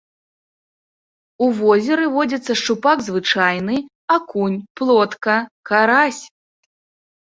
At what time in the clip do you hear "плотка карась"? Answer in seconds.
4.79-6.23